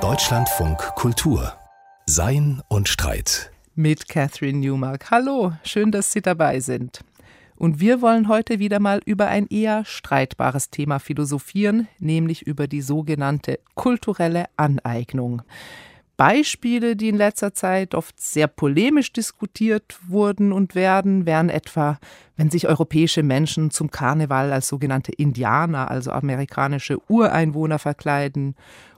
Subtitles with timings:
[0.00, 1.52] Deutschlandfunk Kultur
[2.06, 5.10] Sein und Streit mit Catherine Newmark.
[5.10, 7.00] Hallo, schön, dass Sie dabei sind.
[7.56, 12.80] Und wir wollen heute wieder mal über ein eher streitbares Thema philosophieren, nämlich über die
[12.80, 15.42] sogenannte kulturelle Aneignung.
[16.20, 21.98] Beispiele, die in letzter Zeit oft sehr polemisch diskutiert wurden und werden, wären etwa,
[22.36, 28.54] wenn sich europäische Menschen zum Karneval als sogenannte Indianer, also amerikanische Ureinwohner verkleiden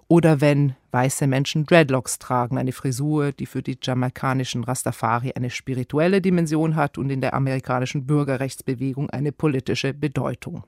[0.08, 6.20] oder wenn weiße Menschen Dreadlocks tragen, eine Frisur, die für die jamaikanischen Rastafari eine spirituelle
[6.20, 10.64] Dimension hat und in der amerikanischen Bürgerrechtsbewegung eine politische Bedeutung.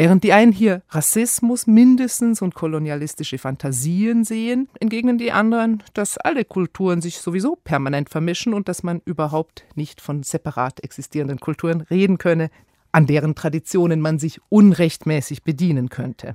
[0.00, 6.46] Während die einen hier Rassismus mindestens und kolonialistische Fantasien sehen, entgegnen die anderen, dass alle
[6.46, 12.16] Kulturen sich sowieso permanent vermischen und dass man überhaupt nicht von separat existierenden Kulturen reden
[12.16, 12.48] könne,
[12.92, 16.34] an deren Traditionen man sich unrechtmäßig bedienen könnte.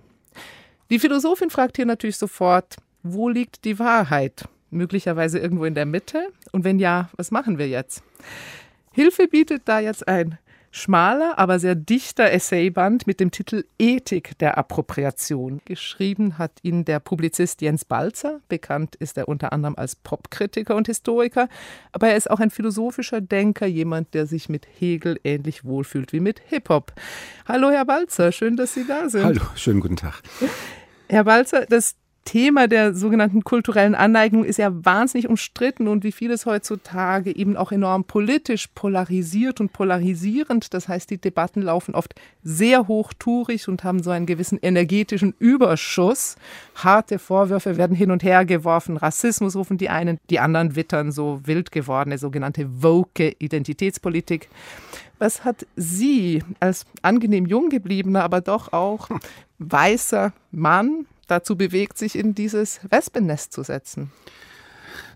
[0.91, 4.47] Die Philosophin fragt hier natürlich sofort, wo liegt die Wahrheit?
[4.69, 6.27] Möglicherweise irgendwo in der Mitte?
[6.51, 8.03] Und wenn ja, was machen wir jetzt?
[8.91, 10.37] Hilfe bietet da jetzt ein
[10.75, 15.61] schmaler, aber sehr dichter Essayband mit dem Titel Ethik der Appropriation.
[15.63, 18.41] Geschrieben hat ihn der Publizist Jens Balzer.
[18.49, 21.47] Bekannt ist er unter anderem als Popkritiker und Historiker,
[21.93, 26.19] aber er ist auch ein philosophischer Denker, jemand, der sich mit Hegel ähnlich wohlfühlt wie
[26.19, 26.91] mit Hip-Hop.
[27.47, 29.23] Hallo, Herr Balzer, schön, dass Sie da sind.
[29.23, 30.21] Hallo, schönen guten Tag.
[31.07, 31.95] Herr Balzer, das
[32.25, 37.71] Thema der sogenannten kulturellen Aneignung ist ja wahnsinnig umstritten und wie vieles heutzutage eben auch
[37.71, 40.73] enorm politisch polarisiert und polarisierend.
[40.73, 46.35] Das heißt, die Debatten laufen oft sehr hochtourig und haben so einen gewissen energetischen Überschuss.
[46.73, 48.97] Harte Vorwürfe werden hin und her geworfen.
[48.97, 54.49] Rassismus rufen die einen, die anderen wittern so wild gewordene sogenannte woke Identitätspolitik.
[55.19, 59.09] Was hat Sie als angenehm jung gebliebener, aber doch auch
[59.59, 64.11] weißer Mann dazu bewegt, sich in dieses Wespennest zu setzen?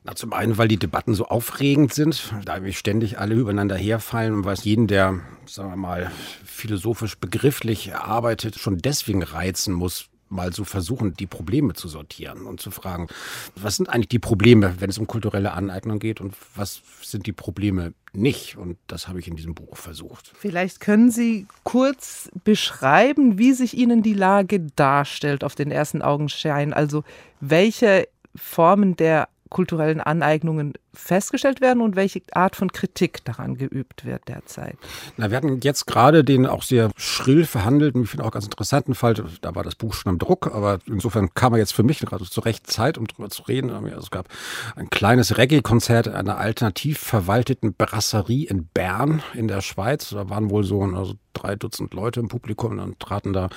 [0.03, 4.33] Na, zum einen, weil die Debatten so aufregend sind, da wir ständig alle übereinander herfallen
[4.33, 6.11] und was jeden, der, sagen wir mal,
[6.45, 12.59] philosophisch begrifflich arbeitet, schon deswegen reizen muss, mal so versuchen, die Probleme zu sortieren und
[12.59, 13.07] zu fragen,
[13.55, 17.31] was sind eigentlich die Probleme, wenn es um kulturelle Aneignung geht und was sind die
[17.31, 18.57] Probleme nicht?
[18.57, 20.31] Und das habe ich in diesem Buch versucht.
[20.37, 26.73] Vielleicht können Sie kurz beschreiben, wie sich Ihnen die Lage darstellt auf den ersten Augenschein.
[26.73, 27.03] Also
[27.39, 34.27] welche Formen der kulturellen Aneignungen festgestellt werden und welche Art von Kritik daran geübt wird
[34.27, 34.77] derzeit?
[35.17, 38.95] Na, wir hatten jetzt gerade den auch sehr schrill verhandelten, ich finde auch ganz interessanten
[38.95, 41.99] Fall, da war das Buch schon am Druck, aber insofern kam er jetzt für mich
[41.99, 43.69] gerade zur rechten Zeit, um darüber zu reden.
[43.71, 44.27] Also es gab
[44.75, 50.09] ein kleines Reggae-Konzert einer alternativ verwalteten Brasserie in Bern in der Schweiz.
[50.09, 53.49] Da waren wohl so also drei Dutzend Leute im Publikum und dann traten da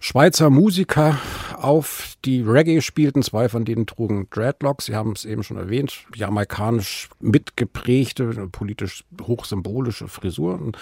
[0.00, 1.18] Schweizer Musiker
[1.56, 3.22] auf, die Reggae spielten.
[3.22, 4.86] Zwei von denen trugen Dreadlocks.
[4.86, 6.06] Sie haben es eben schon erwähnt.
[6.62, 10.60] Jamaikanisch mitgeprägte, politisch hochsymbolische Frisur.
[10.60, 10.78] Und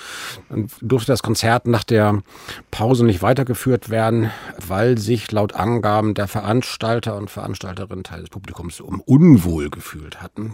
[0.48, 2.22] dann durfte das Konzert nach der
[2.70, 4.30] Pause nicht weitergeführt werden,
[4.66, 10.52] weil sich laut Angaben der Veranstalter und Veranstalterinnen Teil des Publikums um unwohl gefühlt hatten.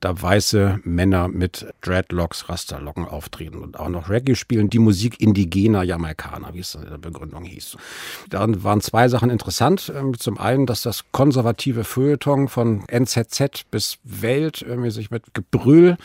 [0.00, 4.70] Da weiße Männer mit Dreadlocks, Rasterlocken auftreten und auch noch Reggae spielen.
[4.70, 7.76] Die Musik indigener Jamaikaner, wie es in der Begründung hieß.
[8.30, 9.92] Daran waren zwei Sachen interessant.
[9.94, 15.96] Ähm, zum einen, dass das konservative Feuilleton von NZZ bis Welt irgendwie sich mit Gebrüll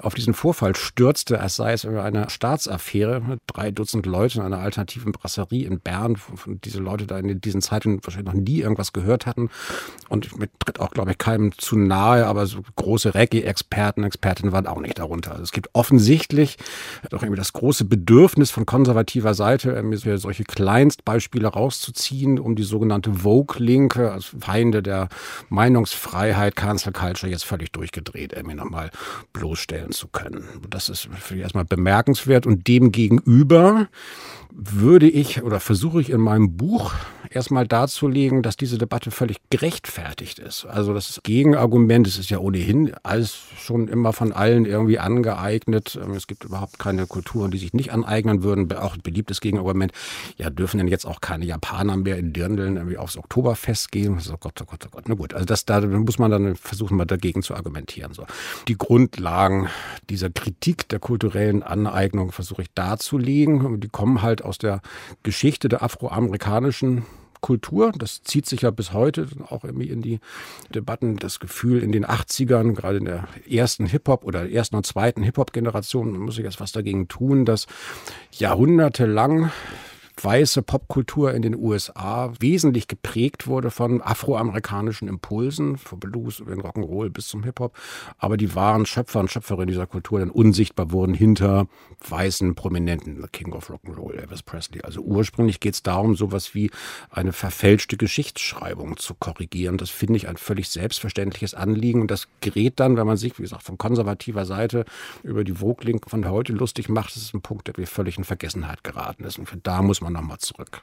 [0.00, 4.58] auf diesen Vorfall stürzte, als sei es eine Staatsaffäre mit drei Dutzend Leute in einer
[4.58, 8.92] alternativen Brasserie in Bern, von diese Leute da in diesen Zeiten wahrscheinlich noch nie irgendwas
[8.92, 9.50] gehört hatten.
[10.08, 14.66] Und mit tritt auch, glaube ich, keinem zu nahe, aber so große Reggae-Experten, Expertinnen waren
[14.66, 15.32] auch nicht darunter.
[15.32, 16.56] Also es gibt offensichtlich
[17.10, 22.62] doch irgendwie das große Bedürfnis von konservativer Seite, irgendwie solche Kleinstbeispiele Beispiele rauszuziehen, um die
[22.62, 25.08] sogenannte Vogue-Linke, als Feinde der
[25.48, 28.90] Meinungsfreiheit, Cancel Culture, jetzt völlig durchgedreht, irgendwie nochmal
[29.32, 30.44] bloßstellen zu können.
[30.68, 33.88] Das ist für erstmal bemerkenswert und demgegenüber
[34.56, 36.94] würde ich oder versuche ich in meinem Buch
[37.30, 40.64] erstmal darzulegen, dass diese Debatte völlig gerechtfertigt ist.
[40.66, 45.98] Also das Gegenargument, es ist ja ohnehin alles schon immer von allen irgendwie angeeignet.
[46.14, 48.72] Es gibt überhaupt keine Kulturen, die sich nicht aneignen würden.
[48.72, 49.92] Auch ein beliebtes Gegenargument,
[50.36, 54.20] ja, dürfen denn jetzt auch keine Japaner mehr in Dirndeln irgendwie aufs Oktoberfest gehen?
[54.20, 55.08] So, Gott, oh Gott, oh Gott.
[55.08, 58.12] Na gut, also das, da muss man dann versuchen, mal dagegen zu argumentieren.
[58.12, 58.26] So.
[58.68, 59.68] Die Grundlagen
[60.08, 63.80] dieser Kritik der kulturellen Aneignung versuche ich darzulegen.
[63.80, 64.80] Die kommen halt aus der
[65.22, 67.04] Geschichte der afroamerikanischen
[67.44, 67.92] Kultur.
[67.94, 70.18] Das zieht sich ja bis heute auch irgendwie in die
[70.74, 71.16] Debatten.
[71.16, 76.18] Das Gefühl in den 80ern, gerade in der ersten Hip-Hop oder ersten und zweiten Hip-Hop-Generation,
[76.18, 77.66] muss ich jetzt was dagegen tun, dass
[78.32, 79.50] jahrhundertelang
[80.22, 86.62] weiße Popkultur in den USA wesentlich geprägt wurde von afroamerikanischen Impulsen, von Blues über den
[86.62, 87.76] Rock'n'Roll bis zum Hip-Hop,
[88.18, 91.66] aber die wahren Schöpfer und Schöpferinnen dieser Kultur dann unsichtbar wurden hinter
[92.08, 94.82] weißen Prominenten, King of Rock'n'Roll, Elvis Presley.
[94.82, 96.70] Also ursprünglich geht es darum, sowas wie
[97.10, 99.78] eine verfälschte Geschichtsschreibung zu korrigieren.
[99.78, 103.42] Das finde ich ein völlig selbstverständliches Anliegen und das gerät dann, wenn man sich, wie
[103.42, 104.84] gesagt, von konservativer Seite
[105.22, 108.24] über die Vogue-Link von heute lustig macht, das ist ein Punkt, der mir völlig in
[108.24, 109.38] Vergessenheit geraten ist.
[109.38, 110.82] Und da muss man nochmal zurück.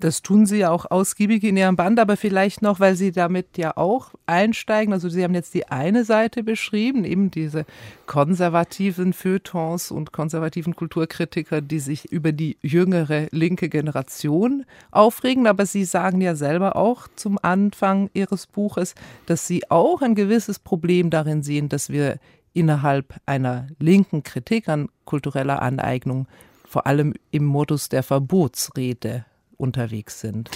[0.00, 3.58] Das tun Sie ja auch ausgiebig in Ihrem Band, aber vielleicht noch, weil Sie damit
[3.58, 4.92] ja auch einsteigen.
[4.92, 7.66] Also Sie haben jetzt die eine Seite beschrieben, eben diese
[8.06, 15.48] konservativen Feuilletons und konservativen Kulturkritiker, die sich über die jüngere linke Generation aufregen.
[15.48, 18.94] Aber Sie sagen ja selber auch zum Anfang Ihres Buches,
[19.26, 22.18] dass Sie auch ein gewisses Problem darin sehen, dass wir
[22.52, 26.28] innerhalb einer linken Kritik an kultureller Aneignung
[26.68, 29.24] vor allem im Modus der Verbotsrede
[29.56, 30.50] unterwegs sind.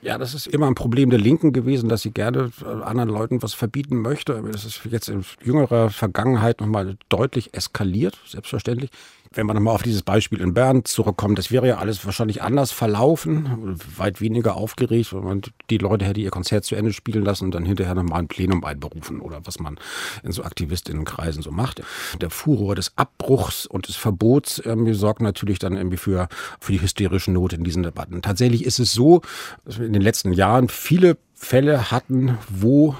[0.00, 3.42] Ja, das ist immer ein Problem der Linken gewesen, dass sie gerne äh, anderen Leuten
[3.42, 4.40] was verbieten möchte.
[4.52, 8.90] Das ist jetzt in jüngerer Vergangenheit nochmal deutlich eskaliert, selbstverständlich
[9.32, 12.72] wenn man nochmal auf dieses Beispiel in Bern zurückkommt, das wäre ja alles wahrscheinlich anders
[12.72, 17.44] verlaufen, weit weniger aufgeregt, wenn man die Leute hätte ihr Konzert zu Ende spielen lassen
[17.44, 19.78] und dann hinterher nochmal ein Plenum einberufen oder was man
[20.22, 21.82] in so Aktivistinnenkreisen so macht.
[22.20, 26.28] Der Furor des Abbruchs und des Verbots irgendwie sorgt natürlich dann irgendwie für,
[26.58, 28.22] für die hysterische Not in diesen Debatten.
[28.22, 29.20] Tatsächlich ist es so,
[29.64, 32.94] dass wir in den letzten Jahren viele Fälle hatten, wo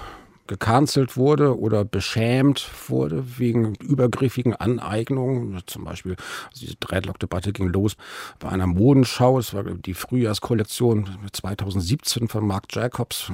[0.49, 5.61] gecancelt wurde oder beschämt wurde wegen übergriffigen Aneignungen.
[5.67, 6.17] Zum Beispiel
[6.47, 7.97] also diese Dreadlock-Debatte ging los
[8.39, 9.39] bei einer Modenschau.
[9.39, 13.31] Es war die Frühjahrskollektion 2017 von Marc Jacobs.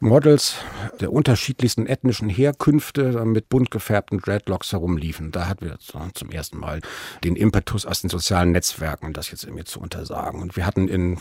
[0.00, 0.56] Models
[1.00, 5.30] der unterschiedlichsten ethnischen Herkünfte mit bunt gefärbten Dreadlocks herumliefen.
[5.30, 5.78] Da hatten wir
[6.14, 6.80] zum ersten Mal
[7.22, 10.42] den Impetus aus den sozialen Netzwerken, das jetzt irgendwie zu untersagen.
[10.42, 11.18] Und wir hatten in,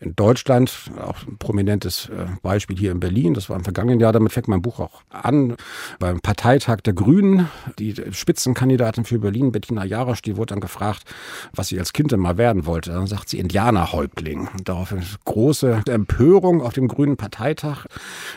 [0.00, 3.34] in Deutschland auch ein prominentes äh, Beispiel hier in Berlin.
[3.34, 4.12] Das war im vergangenen Jahr.
[4.12, 5.56] Damit fängt mein Buch Buch auch an.
[5.98, 7.48] Beim Parteitag der Grünen,
[7.78, 11.02] die Spitzenkandidatin für Berlin, Bettina Jarasch, die wurde dann gefragt,
[11.54, 12.92] was sie als Kind mal werden wollte.
[12.92, 14.48] Dann sagt sie Indianerhäuptling.
[14.64, 17.86] Daraufhin große Empörung auf dem Grünen Parteitag.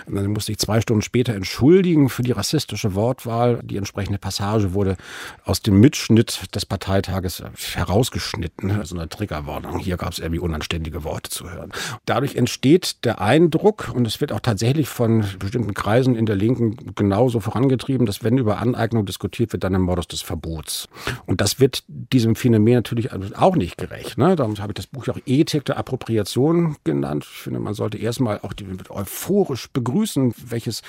[0.05, 3.59] Und dann musste ich zwei Stunden später entschuldigen für die rassistische Wortwahl.
[3.63, 4.97] Die entsprechende Passage wurde
[5.45, 7.43] aus dem Mitschnitt des Parteitages
[7.73, 8.71] herausgeschnitten.
[8.71, 9.79] Also eine Triggerwarnung.
[9.79, 11.71] Hier gab es irgendwie unanständige Worte zu hören.
[12.05, 16.93] Dadurch entsteht der Eindruck, und es wird auch tatsächlich von bestimmten Kreisen in der Linken
[16.95, 20.87] genauso vorangetrieben, dass wenn über Aneignung diskutiert wird, dann im Modus des Verbots.
[21.25, 24.17] Und das wird diesem Phänomen natürlich auch nicht gerecht.
[24.17, 24.35] Ne?
[24.35, 27.25] Darum habe ich das Buch ja auch Ethik der Appropriation genannt.
[27.29, 30.81] Ich finde, man sollte erstmal auch die, euphorisch begrüßen, welches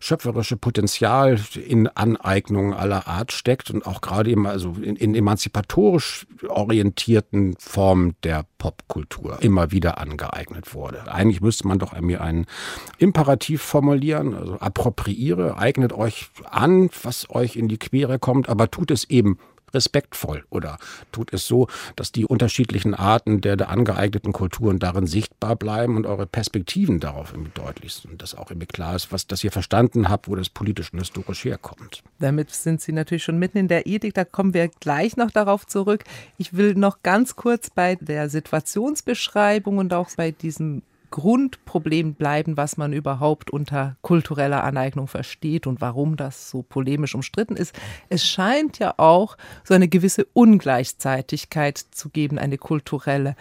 [0.00, 6.26] schöpferische Potenzial in Aneignungen aller Art steckt und auch gerade eben also in, in emanzipatorisch
[6.48, 11.12] orientierten Formen der Popkultur immer wieder angeeignet wurde.
[11.12, 12.46] Eigentlich müsste man doch mir einen
[12.96, 18.90] Imperativ formulieren, also appropriiere, eignet euch an, was euch in die Quere kommt, aber tut
[18.90, 19.38] es eben
[19.74, 20.78] respektvoll oder
[21.12, 26.06] tut es so, dass die unterschiedlichen Arten der, der angeeigneten Kulturen darin sichtbar bleiben und
[26.06, 30.08] eure Perspektiven darauf irgendwie deutlich sind, dass auch irgendwie klar ist, was, dass ihr verstanden
[30.08, 32.02] habt, wo das politisch und historisch herkommt.
[32.18, 35.66] Damit sind Sie natürlich schon mitten in der Ethik, da kommen wir gleich noch darauf
[35.66, 36.04] zurück.
[36.38, 40.82] Ich will noch ganz kurz bei der Situationsbeschreibung und auch bei diesem
[41.14, 47.56] Grundproblem bleiben, was man überhaupt unter kultureller Aneignung versteht und warum das so polemisch umstritten
[47.56, 47.72] ist.
[48.08, 53.36] Es scheint ja auch so eine gewisse Ungleichzeitigkeit zu geben, eine kulturelle.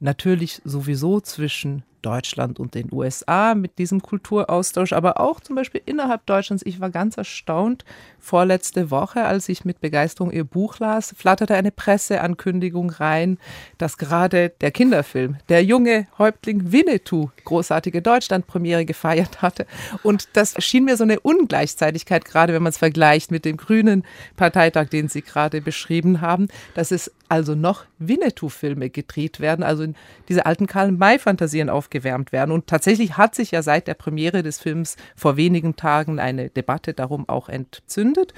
[0.00, 6.24] Natürlich sowieso zwischen Deutschland und den USA mit diesem Kulturaustausch, aber auch zum Beispiel innerhalb
[6.24, 6.64] Deutschlands.
[6.64, 7.84] Ich war ganz erstaunt.
[8.18, 13.36] Vorletzte Woche, als ich mit Begeisterung ihr Buch las, flatterte eine Presseankündigung rein,
[13.76, 19.66] dass gerade der Kinderfilm, der junge Häuptling Winnetou, großartige Deutschlandpremiere gefeiert hatte.
[20.02, 24.02] Und das schien mir so eine Ungleichzeitigkeit, gerade wenn man es vergleicht mit dem grünen
[24.36, 29.86] Parteitag, den Sie gerade beschrieben haben, dass es also noch Winnetou-Filme gedreht werden, also
[30.28, 32.52] diese alten Karl-May-Fantasien auf aufgewärmt werden.
[32.52, 36.94] Und tatsächlich hat sich ja seit der Premiere des Films vor wenigen Tagen eine Debatte
[36.94, 38.32] darum auch entzündet.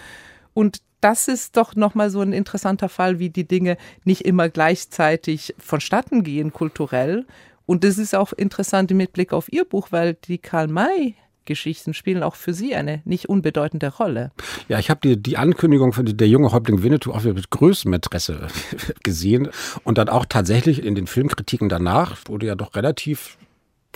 [0.54, 5.54] Und das ist doch nochmal so ein interessanter Fall, wie die Dinge nicht immer gleichzeitig
[5.58, 7.26] vonstatten gehen kulturell.
[7.66, 11.14] Und das ist auch interessant mit Blick auf Ihr Buch, weil die Karl May
[11.46, 14.30] Geschichten spielen auch für Sie eine nicht unbedeutende Rolle.
[14.68, 18.46] Ja, ich habe die, die Ankündigung von der junge Häuptling Winnetou auch mit größtem Interesse
[19.02, 19.48] gesehen
[19.82, 23.36] und dann auch tatsächlich in den Filmkritiken danach wurde ja doch relativ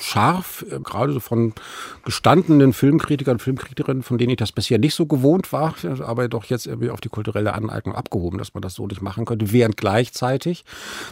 [0.00, 1.52] scharf, äh, gerade so von
[2.04, 6.66] gestandenen Filmkritikern Filmkritikerinnen, von denen ich das bisher nicht so gewohnt war, aber doch jetzt
[6.66, 10.64] irgendwie auf die kulturelle Aneignung abgehoben, dass man das so nicht machen könnte, während gleichzeitig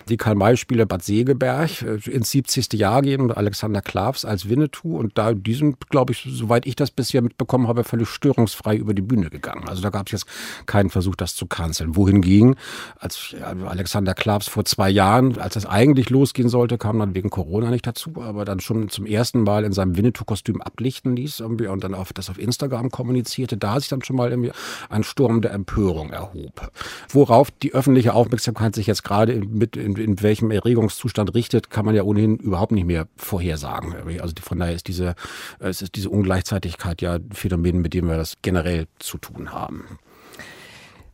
[0.09, 2.73] die Karl-May-Spiele Bad Segeberg äh, ins 70.
[2.75, 6.77] Jahr gehen und Alexander Klavs als Winnetou und da die sind, glaube ich, soweit ich
[6.77, 9.69] das bisher mitbekommen habe, völlig störungsfrei über die Bühne gegangen.
[9.69, 10.27] Also da gab es jetzt
[10.67, 11.97] keinen Versuch, das zu canceln.
[11.97, 12.57] Wohingegen,
[12.99, 17.71] als Alexander Klavs vor zwei Jahren, als das eigentlich losgehen sollte, kam dann wegen Corona
[17.71, 21.85] nicht dazu, aber dann schon zum ersten Mal in seinem Winnetou-Kostüm ablichten ließ irgendwie und
[21.85, 24.53] dann auf, das auf Instagram kommunizierte, da sich dann schon mal irgendwie
[24.89, 26.71] ein Sturm der Empörung erhob.
[27.09, 31.95] Worauf die öffentliche Aufmerksamkeit sich jetzt gerade mit in, in welchem Erregungszustand richtet, kann man
[31.95, 33.95] ja ohnehin überhaupt nicht mehr vorhersagen.
[34.21, 35.15] Also von daher ist diese,
[35.59, 39.99] es ist diese Ungleichzeitigkeit ja ein Phänomen, mit dem wir das generell zu tun haben.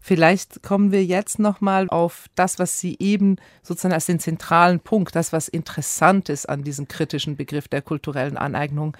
[0.08, 5.14] Vielleicht kommen wir jetzt nochmal auf das, was Sie eben sozusagen als den zentralen Punkt,
[5.14, 8.96] das, was interessant ist an diesem kritischen Begriff der kulturellen Aneignung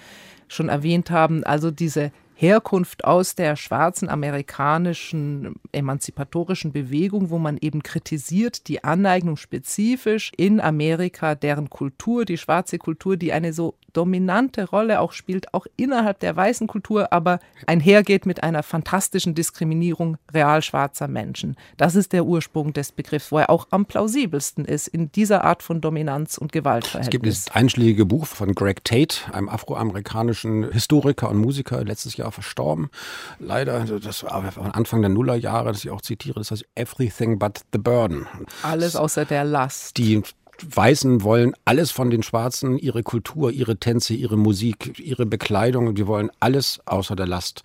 [0.49, 7.83] schon erwähnt haben, also diese Herkunft aus der schwarzen amerikanischen emanzipatorischen Bewegung, wo man eben
[7.83, 14.69] kritisiert die Aneignung spezifisch in Amerika, deren Kultur, die schwarze Kultur, die eine so dominante
[14.69, 20.63] Rolle auch spielt, auch innerhalb der weißen Kultur, aber einhergeht mit einer fantastischen Diskriminierung real
[20.63, 21.57] schwarzer Menschen.
[21.77, 25.65] Das ist der Ursprung des Begriffs, wo er auch am plausibelsten ist in dieser Art
[25.65, 27.09] von Dominanz und Gewaltverhältnis.
[27.09, 32.28] Es gibt das einschlägige Buch von Greg Tate, einem afroamerikanischen Historiker und Musiker, letztes Jahr
[32.33, 32.91] verstorben.
[33.39, 34.33] Leider, das war
[34.75, 38.27] Anfang der Nullerjahre, das ich auch zitiere, das heißt Everything but the Burden.
[38.63, 39.97] Alles außer der Last.
[39.97, 40.23] Die
[40.67, 45.95] Weißen wollen alles von den Schwarzen, ihre Kultur, ihre Tänze, ihre Musik, ihre Bekleidung.
[45.95, 47.63] Die wollen alles außer der Last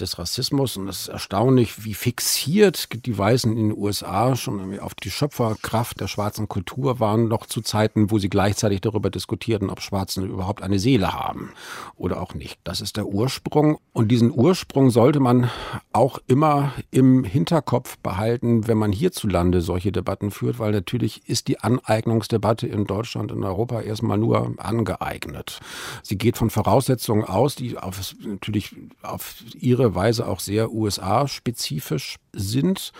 [0.00, 0.76] des Rassismus.
[0.76, 6.00] Und es ist erstaunlich, wie fixiert die Weißen in den USA schon auf die Schöpferkraft
[6.00, 10.62] der schwarzen Kultur waren, noch zu Zeiten, wo sie gleichzeitig darüber diskutierten, ob Schwarzen überhaupt
[10.62, 11.52] eine Seele haben
[11.96, 12.58] oder auch nicht.
[12.64, 13.78] Das ist der Ursprung.
[13.92, 15.50] Und diesen Ursprung sollte man
[15.92, 21.60] auch immer im Hinterkopf behalten, wenn man hierzulande solche Debatten führt, weil natürlich ist die
[21.60, 25.60] Aneignungs Debatte in Deutschland und Europa erstmal nur angeeignet.
[26.02, 32.92] Sie geht von Voraussetzungen aus, die auf, natürlich auf ihre Weise auch sehr USA-spezifisch sind.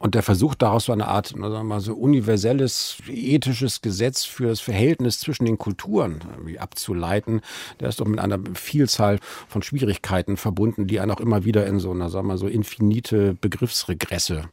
[0.00, 4.46] Und der versucht daraus so eine Art, sagen wir mal, so universelles ethisches Gesetz für
[4.46, 6.20] das Verhältnis zwischen den Kulturen
[6.58, 7.40] abzuleiten,
[7.80, 9.18] der ist doch mit einer Vielzahl
[9.48, 12.46] von Schwierigkeiten verbunden, die einen auch immer wieder in so einer, sagen wir mal, so
[12.46, 14.44] infinite Begriffsregresse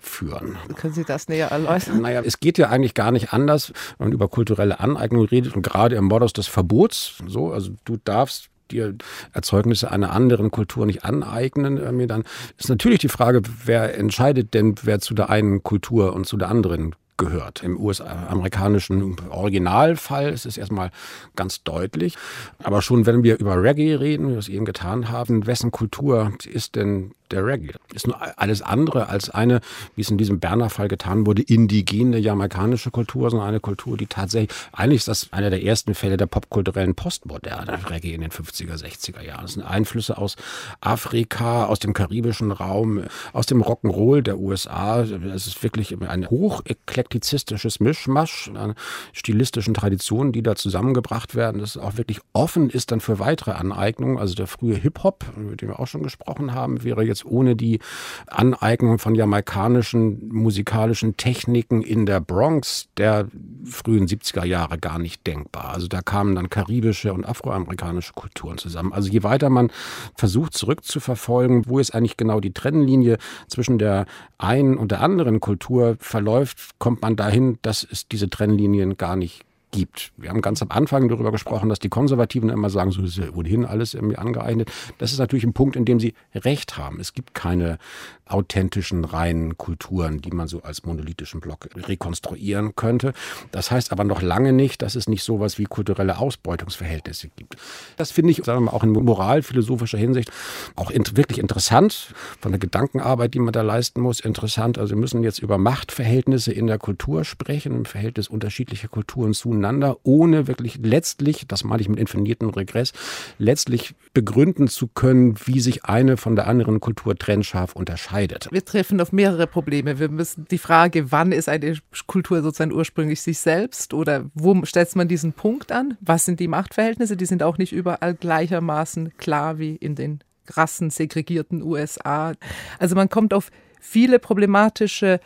[0.00, 0.56] führen.
[0.76, 2.00] Können Sie das näher erläutern?
[2.00, 5.62] Naja, es geht ja eigentlich gar nicht anders, wenn man über kulturelle Aneignung redet und
[5.62, 8.94] gerade im Modus des Verbots, so, also du darfst dir
[9.32, 12.24] Erzeugnisse einer anderen Kultur nicht aneignen, äh, dann
[12.58, 16.48] ist natürlich die Frage, wer entscheidet denn, wer zu der einen Kultur und zu der
[16.48, 17.62] anderen gehört.
[17.62, 20.90] Im US-amerikanischen Originalfall ist es erstmal
[21.36, 22.16] ganz deutlich.
[22.62, 26.32] Aber schon wenn wir über Reggae reden, wie wir es eben getan haben, wessen Kultur
[26.50, 27.72] ist denn der Reggae.
[27.94, 29.60] Ist nur alles andere als eine,
[29.96, 34.06] wie es in diesem Berner Fall getan wurde, indigene jamaikanische Kultur, sondern eine Kultur, die
[34.06, 38.76] tatsächlich, eigentlich ist das einer der ersten Fälle der popkulturellen Postmoderne, Reggae in den 50er,
[38.76, 39.42] 60er Jahren.
[39.42, 40.36] Das sind Einflüsse aus
[40.80, 45.00] Afrika, aus dem karibischen Raum, aus dem Rock'n'Roll der USA.
[45.02, 48.74] Es ist wirklich ein hocheklektizistisches Mischmasch an
[49.12, 54.18] stilistischen Traditionen, die da zusammengebracht werden, das auch wirklich offen ist dann für weitere Aneignungen.
[54.18, 57.80] Also der frühe Hip-Hop, mit dem wir auch schon gesprochen haben, wäre jetzt ohne die
[58.26, 63.28] Aneignung von jamaikanischen musikalischen Techniken in der Bronx der
[63.64, 65.72] frühen 70er Jahre gar nicht denkbar.
[65.74, 68.92] Also da kamen dann karibische und afroamerikanische Kulturen zusammen.
[68.92, 69.70] Also je weiter man
[70.14, 74.06] versucht zurückzuverfolgen, wo ist eigentlich genau die Trennlinie zwischen der
[74.38, 79.44] einen und der anderen Kultur verläuft, kommt man dahin, dass es diese Trennlinien gar nicht
[79.72, 80.12] gibt.
[80.16, 83.24] Wir haben ganz am Anfang darüber gesprochen, dass die Konservativen immer sagen, so ist ja
[83.34, 84.70] ohnehin alles irgendwie angeeignet.
[84.98, 87.00] Das ist natürlich ein Punkt, in dem sie recht haben.
[87.00, 87.78] Es gibt keine
[88.26, 93.12] authentischen, reinen Kulturen, die man so als monolithischen Block rekonstruieren könnte.
[93.50, 97.56] Das heißt aber noch lange nicht, dass es nicht sowas wie kulturelle Ausbeutungsverhältnisse gibt.
[97.96, 100.30] Das finde ich, sagen wir mal, auch in moralphilosophischer Hinsicht
[100.76, 104.78] auch in, wirklich interessant, von der Gedankenarbeit, die man da leisten muss, interessant.
[104.78, 109.96] Also wir müssen jetzt über Machtverhältnisse in der Kultur sprechen, im Verhältnis unterschiedlicher Kulturen zueinander,
[110.02, 112.92] ohne wirklich letztlich, das meine ich mit infinierten Regress,
[113.38, 118.48] letztlich begründen zu können, wie sich eine von der anderen Kultur trennscharf unterscheidet.
[118.50, 119.98] Wir treffen auf mehrere Probleme.
[119.98, 121.76] Wir müssen die Frage, wann ist eine
[122.06, 125.96] Kultur sozusagen ursprünglich sich selbst oder wo stellt man diesen Punkt an?
[126.00, 127.16] Was sind die Machtverhältnisse?
[127.16, 132.32] Die sind auch nicht überall gleichermaßen klar wie in den krassen, segregierten USA.
[132.80, 133.50] Also man kommt auf
[133.80, 135.20] viele problematische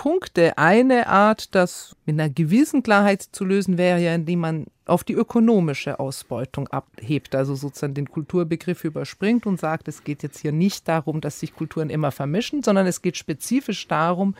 [0.00, 0.56] Punkte.
[0.56, 5.12] Eine Art, das mit einer gewissen Klarheit zu lösen wäre ja, indem man auf die
[5.12, 10.88] ökonomische Ausbeutung abhebt, also sozusagen den Kulturbegriff überspringt und sagt, es geht jetzt hier nicht
[10.88, 14.34] darum, dass sich Kulturen immer vermischen, sondern es geht spezifisch darum,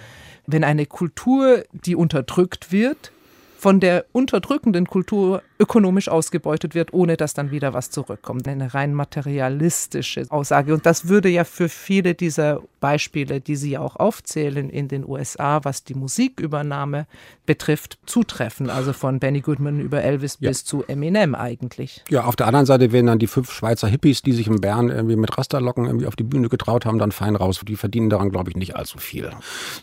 [0.46, 3.12] wenn eine Kultur, die unterdrückt wird,
[3.60, 8.48] von der unterdrückenden Kultur ökonomisch ausgebeutet wird, ohne dass dann wieder was zurückkommt.
[8.48, 10.72] Eine rein materialistische Aussage.
[10.72, 15.60] Und das würde ja für viele dieser Beispiele, die Sie auch aufzählen in den USA,
[15.62, 17.06] was die Musikübernahme
[17.44, 18.70] betrifft, zutreffen.
[18.70, 20.48] Also von Benny Goodman über Elvis ja.
[20.48, 22.02] bis zu Eminem eigentlich.
[22.08, 24.88] Ja, auf der anderen Seite werden dann die fünf Schweizer Hippies, die sich in Bern
[24.88, 27.60] irgendwie mit Rasterlocken irgendwie auf die Bühne getraut haben, dann fein raus.
[27.68, 29.28] Die verdienen daran, glaube ich, nicht allzu viel.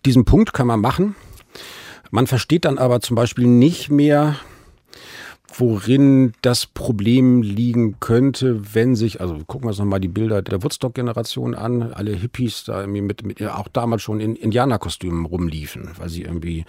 [0.04, 1.16] Diesen Punkt kann man machen.
[2.12, 4.36] Man versteht dann aber zum Beispiel nicht mehr,
[5.54, 10.64] worin das Problem liegen könnte, wenn sich, also gucken wir uns nochmal die Bilder der
[10.64, 16.10] Woodstock-Generation an, alle Hippies da irgendwie mit, mit auch damals schon in Indianerkostümen rumliefen, weil
[16.10, 16.66] sie irgendwie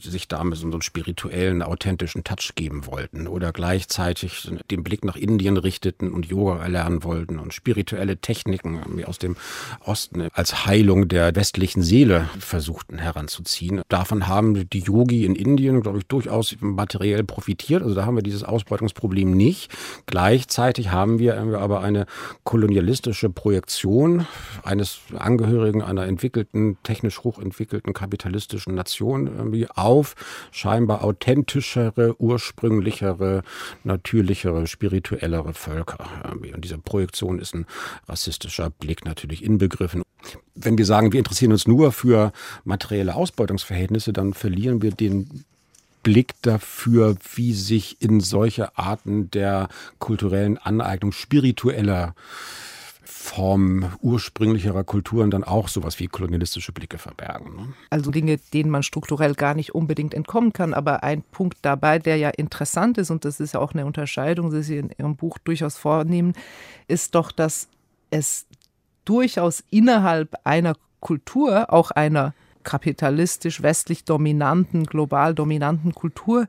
[0.00, 5.56] sich damit so einen spirituellen, authentischen Touch geben wollten oder gleichzeitig den Blick nach Indien
[5.56, 9.36] richteten und Yoga erlernen wollten und spirituelle Techniken aus dem
[9.80, 13.82] Osten als Heilung der westlichen Seele versuchten heranzuziehen.
[13.88, 17.82] Davon haben die Yogi in Indien, glaube ich, durchaus materiell profitiert.
[17.82, 19.70] Also da haben wir dieses Ausbeutungsproblem nicht.
[20.06, 22.06] Gleichzeitig haben wir aber eine
[22.44, 24.26] kolonialistische Projektion
[24.62, 30.14] eines Angehörigen einer entwickelten, technisch hochentwickelten kapitalistischen Nation irgendwie auf
[30.50, 33.42] scheinbar authentischere, ursprünglichere,
[33.82, 36.06] natürlichere, spirituellere Völker.
[36.32, 37.66] Und diese Projektion ist ein
[38.08, 40.02] rassistischer Blick natürlich inbegriffen.
[40.54, 42.32] Wenn wir sagen, wir interessieren uns nur für
[42.64, 45.44] materielle Ausbeutungsverhältnisse, dann verlieren wir den
[46.04, 49.68] Blick dafür, wie sich in solche Arten der
[49.98, 52.14] kulturellen Aneignung spiritueller
[53.02, 57.56] Form ursprünglicherer Kulturen dann auch sowas wie kolonialistische Blicke verbergen.
[57.56, 57.72] Ne?
[57.88, 60.74] Also Dinge, denen man strukturell gar nicht unbedingt entkommen kann.
[60.74, 64.50] Aber ein Punkt dabei, der ja interessant ist, und das ist ja auch eine Unterscheidung,
[64.50, 66.34] die Sie in Ihrem Buch durchaus vornehmen,
[66.86, 67.68] ist doch, dass
[68.10, 68.46] es
[69.06, 72.34] durchaus innerhalb einer Kultur, auch einer
[72.64, 76.46] kapitalistisch westlich dominanten, global dominanten Kultur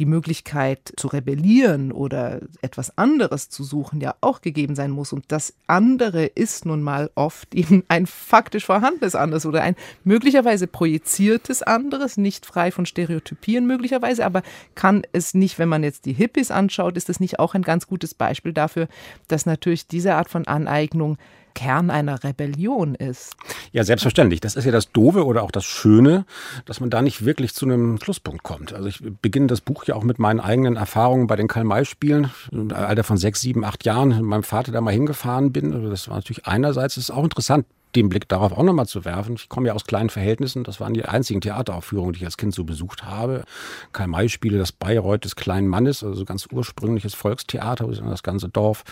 [0.00, 5.12] die Möglichkeit zu rebellieren oder etwas anderes zu suchen ja auch gegeben sein muss.
[5.12, 10.66] Und das andere ist nun mal oft eben ein faktisch vorhandenes anderes oder ein möglicherweise
[10.66, 14.42] projiziertes anderes, nicht frei von Stereotypien möglicherweise, aber
[14.74, 17.86] kann es nicht, wenn man jetzt die Hippies anschaut, ist das nicht auch ein ganz
[17.86, 18.88] gutes Beispiel dafür,
[19.28, 21.18] dass natürlich diese Art von Aneignung
[21.54, 23.34] Kern einer Rebellion ist.
[23.72, 24.40] Ja, selbstverständlich.
[24.40, 26.24] Das ist ja das Doofe oder auch das Schöne,
[26.64, 28.72] dass man da nicht wirklich zu einem Schlusspunkt kommt.
[28.72, 32.30] Also ich beginne das Buch ja auch mit meinen eigenen Erfahrungen bei den Karl-May-Spielen.
[32.52, 35.72] Im Alter von sechs, sieben, acht Jahren mit meinem Vater da mal hingefahren bin.
[35.74, 39.04] Also das war natürlich einerseits, das ist auch interessant, den Blick darauf auch nochmal zu
[39.04, 39.34] werfen.
[39.36, 40.64] Ich komme ja aus kleinen Verhältnissen.
[40.64, 43.44] Das waren die einzigen Theateraufführungen, die ich als Kind so besucht habe.
[43.92, 48.84] Karl-May-Spiele, das Bayreuth des kleinen Mannes, also ganz ursprüngliches Volkstheater, wo sich das ganze Dorf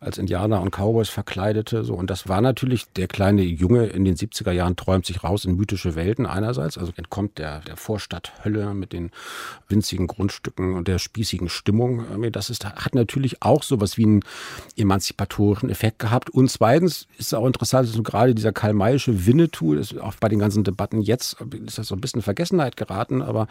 [0.00, 1.84] als Indianer und Cowboys verkleidete.
[1.84, 1.94] So.
[1.94, 5.56] Und das war natürlich, der kleine Junge in den 70er Jahren träumt sich raus in
[5.56, 9.10] mythische Welten einerseits, also entkommt der, der Vorstadthölle mit den
[9.68, 12.04] winzigen Grundstücken und der spießigen Stimmung.
[12.32, 14.20] Das ist, hat natürlich auch sowas wie einen
[14.76, 16.30] emanzipatorischen Effekt gehabt.
[16.30, 20.28] Und zweitens ist es auch interessant, dass gerade diese dieser karl-mayische Winnetou, ist auch bei
[20.28, 23.48] den ganzen Debatten jetzt, ist das so ein bisschen Vergessenheit geraten, aber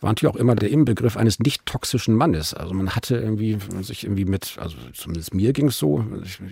[0.00, 2.54] war natürlich auch immer der Inbegriff eines nicht toxischen Mannes.
[2.54, 6.04] Also man hatte irgendwie sich irgendwie mit, also zumindest mir ging es so,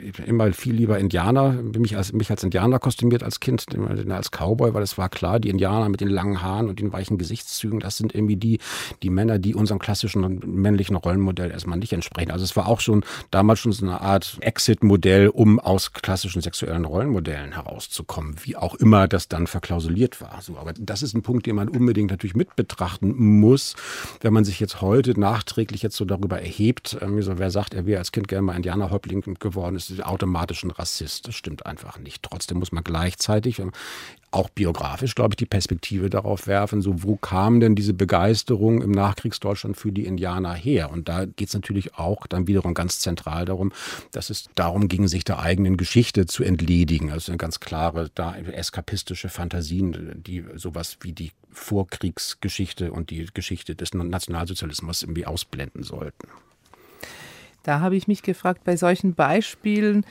[0.02, 3.64] ich, immer viel lieber Indianer, mich als, mich als Indianer kostümiert als Kind,
[4.10, 7.16] als Cowboy, weil es war klar, die Indianer mit den langen Haaren und den weichen
[7.16, 8.58] Gesichtszügen, das sind irgendwie die,
[9.02, 12.32] die Männer, die unserem klassischen männlichen Rollenmodell erstmal nicht entsprechen.
[12.32, 16.84] Also es war auch schon damals schon so eine Art Exit-Modell, um aus klassischen sexuellen
[16.84, 20.42] Rollenmodellen heraus rauszukommen, wie auch immer das dann verklausuliert war.
[20.42, 23.76] So, aber das ist ein Punkt, den man unbedingt natürlich mit betrachten muss,
[24.20, 27.86] wenn man sich jetzt heute nachträglich jetzt so darüber erhebt, ähm, so, wer sagt, er
[27.86, 31.28] wäre als Kind gerne mal Indianerhäuptling geworden, ist automatisch ein Rassist.
[31.28, 32.24] Das stimmt einfach nicht.
[32.24, 33.62] Trotzdem muss man gleichzeitig
[34.30, 38.90] auch biografisch, glaube ich, die Perspektive darauf werfen, so wo kam denn diese Begeisterung im
[38.90, 40.90] Nachkriegsdeutschland für die Indianer her?
[40.90, 43.72] Und da geht es natürlich auch dann wiederum ganz zentral darum,
[44.12, 47.10] dass es darum ging, sich der eigenen Geschichte zu entledigen.
[47.10, 53.74] Also eine ganz klare, da eskapistische Fantasien, die sowas wie die Vorkriegsgeschichte und die Geschichte
[53.74, 56.28] des Nationalsozialismus irgendwie ausblenden sollten.
[57.62, 60.04] Da habe ich mich gefragt, bei solchen Beispielen,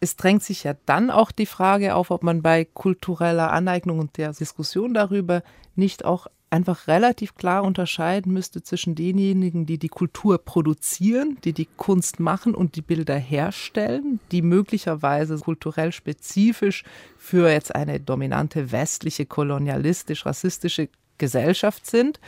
[0.00, 4.16] es drängt sich ja dann auch die Frage auf, ob man bei kultureller Aneignung und
[4.16, 5.42] der Diskussion darüber
[5.74, 11.68] nicht auch einfach relativ klar unterscheiden müsste zwischen denjenigen, die die Kultur produzieren, die die
[11.76, 16.84] Kunst machen und die Bilder herstellen, die möglicherweise kulturell spezifisch
[17.18, 22.20] für jetzt eine dominante westliche kolonialistisch-rassistische Gesellschaft sind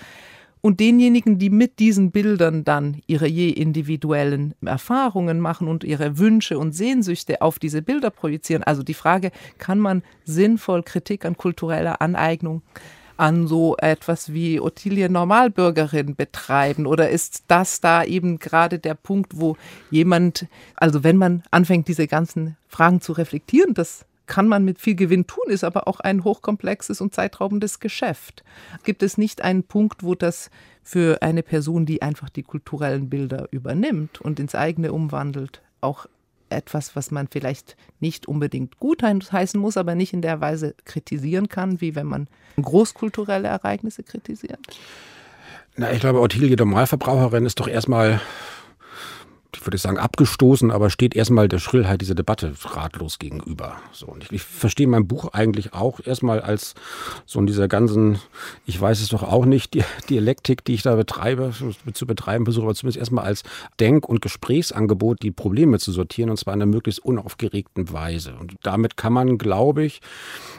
[0.60, 6.58] und denjenigen, die mit diesen Bildern dann ihre je individuellen Erfahrungen machen und ihre Wünsche
[6.58, 8.62] und Sehnsüchte auf diese Bilder projizieren.
[8.62, 12.62] Also die Frage, kann man sinnvoll Kritik an kultureller Aneignung
[13.16, 16.86] an so etwas wie Ottilie Normalbürgerin betreiben?
[16.86, 19.58] Oder ist das da eben gerade der Punkt, wo
[19.90, 20.46] jemand,
[20.76, 25.26] also wenn man anfängt, diese ganzen Fragen zu reflektieren, das kann man mit viel Gewinn
[25.26, 28.44] tun, ist aber auch ein hochkomplexes und zeitraubendes Geschäft.
[28.84, 30.50] Gibt es nicht einen Punkt, wo das
[30.84, 36.06] für eine Person, die einfach die kulturellen Bilder übernimmt und ins eigene umwandelt, auch
[36.48, 41.48] etwas, was man vielleicht nicht unbedingt gut heißen muss, aber nicht in der Weise kritisieren
[41.48, 42.28] kann, wie wenn man
[42.62, 44.60] großkulturelle Ereignisse kritisiert?
[45.76, 48.20] Na, ich glaube, Ottilie Normalverbraucherin ist doch erstmal
[49.54, 53.76] ich würde sagen, abgestoßen, aber steht erstmal der Schrillheit dieser Debatte ratlos gegenüber.
[53.92, 56.74] So, und ich, ich verstehe mein Buch eigentlich auch erstmal als
[57.26, 58.18] so in dieser ganzen,
[58.66, 61.52] ich weiß es doch auch nicht, die Dialektik, die ich da betreibe,
[61.92, 63.42] zu betreiben versuche, aber zumindest erstmal als
[63.78, 68.34] Denk- und Gesprächsangebot, die Probleme zu sortieren, und zwar in einer möglichst unaufgeregten Weise.
[68.38, 70.00] Und damit kann man, glaube ich,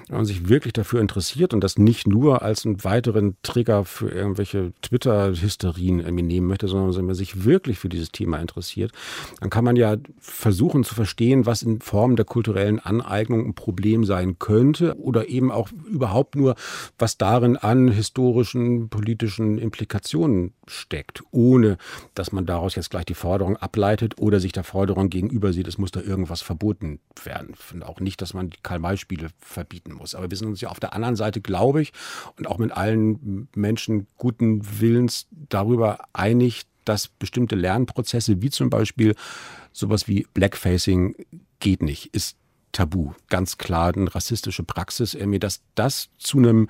[0.08, 4.10] wenn man sich wirklich dafür interessiert und das nicht nur als einen weiteren Trigger für
[4.10, 8.92] irgendwelche Twitter-Hysterien nehmen möchte, sondern wenn man sich wirklich für dieses Thema interessiert, interessiert,
[9.40, 14.04] dann kann man ja versuchen zu verstehen, was in Form der kulturellen Aneignung ein Problem
[14.04, 16.56] sein könnte oder eben auch überhaupt nur,
[16.98, 21.78] was darin an historischen, politischen Implikationen steckt, ohne
[22.16, 25.78] dass man daraus jetzt gleich die Forderung ableitet oder sich der Forderung gegenüber sieht, es
[25.78, 27.56] muss da irgendwas verboten werden.
[27.56, 30.16] Finde auch nicht, dass man die Karl-May-Spiele verbieten muss.
[30.16, 31.92] Aber wir sind uns ja auf der anderen Seite, glaube ich,
[32.38, 39.16] und auch mit allen Menschen guten Willens darüber einig, dass bestimmte Lernprozesse, wie zum Beispiel
[39.72, 41.16] sowas wie Blackfacing,
[41.60, 42.38] geht nicht, ist
[42.72, 43.14] tabu.
[43.30, 46.68] Ganz klar eine rassistische Praxis, mir, dass das zu einem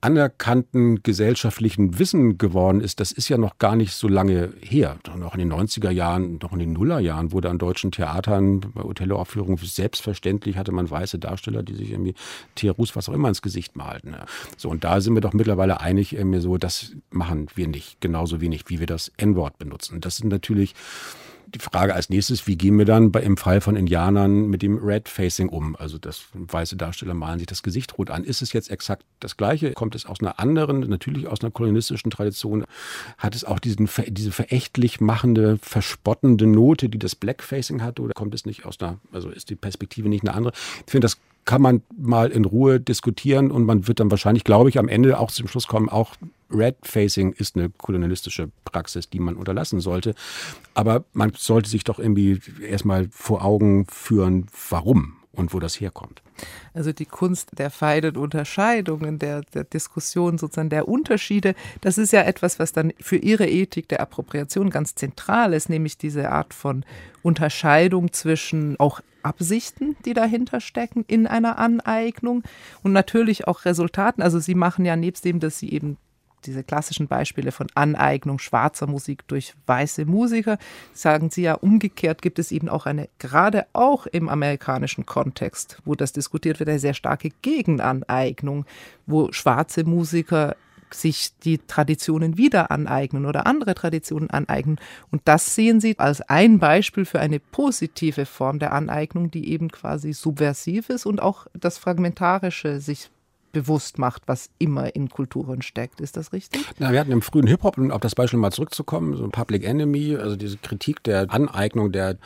[0.00, 4.98] anerkannten gesellschaftlichen Wissen geworden ist, das ist ja noch gar nicht so lange her.
[5.16, 9.58] Noch in den 90er Jahren, noch in den Nullerjahren wurde an deutschen Theatern bei Othello-Aufführungen
[9.58, 12.14] selbstverständlich hatte man weiße Darsteller, die sich irgendwie
[12.54, 14.14] Tierus, was auch immer ins Gesicht malten.
[14.56, 18.40] So, und da sind wir doch mittlerweile einig, mir so, das machen wir nicht, genauso
[18.40, 20.00] wenig, wie wir das N-Wort benutzen.
[20.00, 20.74] Das sind natürlich
[21.46, 24.78] die Frage als nächstes, wie gehen wir dann bei, im Fall von Indianern mit dem
[24.78, 25.76] Red Facing um?
[25.76, 28.24] Also das weiße Darsteller malen sich das Gesicht rot an.
[28.24, 29.72] Ist es jetzt exakt das Gleiche?
[29.72, 32.64] Kommt es aus einer anderen, natürlich aus einer kolonistischen Tradition?
[33.18, 38.00] Hat es auch diesen, diese verächtlich machende, verspottende Note, die das Blackfacing hat?
[38.00, 40.52] Oder kommt es nicht aus einer, also ist die Perspektive nicht eine andere?
[40.84, 44.68] Ich finde, das kann man mal in Ruhe diskutieren und man wird dann wahrscheinlich, glaube
[44.68, 46.14] ich, am Ende auch zum Schluss kommen, auch
[46.50, 50.14] Red Facing ist eine kolonialistische Praxis, die man unterlassen sollte.
[50.74, 56.22] Aber man sollte sich doch irgendwie erstmal vor Augen führen, warum und wo das herkommt.
[56.74, 62.22] Also die Kunst der feinen Unterscheidungen, der, der Diskussion sozusagen der Unterschiede, das ist ja
[62.22, 66.84] etwas, was dann für ihre Ethik der Appropriation ganz zentral ist, nämlich diese Art von
[67.22, 72.42] Unterscheidung zwischen auch Absichten, die dahinter stecken in einer Aneignung
[72.82, 74.22] und natürlich auch Resultaten.
[74.22, 75.98] Also sie machen ja nebst dem, dass sie eben
[76.46, 80.58] diese klassischen Beispiele von Aneignung schwarzer Musik durch weiße Musiker,
[80.92, 85.94] sagen Sie ja umgekehrt, gibt es eben auch eine, gerade auch im amerikanischen Kontext, wo
[85.94, 88.64] das diskutiert wird, eine sehr starke Gegenaneignung,
[89.06, 90.56] wo schwarze Musiker
[90.92, 94.78] sich die Traditionen wieder aneignen oder andere Traditionen aneignen.
[95.10, 99.70] Und das sehen Sie als ein Beispiel für eine positive Form der Aneignung, die eben
[99.70, 103.10] quasi subversiv ist und auch das Fragmentarische sich
[103.56, 106.02] bewusst macht, was immer in Kulturen steckt.
[106.02, 106.62] Ist das richtig?
[106.78, 110.14] Na, wir hatten im frühen Hip-Hop, um auf das Beispiel mal zurückzukommen, so Public Enemy,
[110.16, 112.18] also diese Kritik der Aneignung der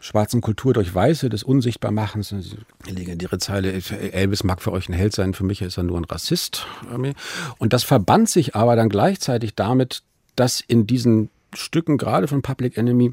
[0.00, 2.34] schwarzen Kultur durch Weiße, des Unsichtbarmachens.
[2.88, 5.98] Die legendäre Zeile, Elvis mag für euch ein Held sein, für mich ist er nur
[5.98, 6.66] ein Rassist.
[7.58, 10.02] Und das verband sich aber dann gleichzeitig damit,
[10.34, 13.12] dass in diesen Stücken, gerade von Public Enemy,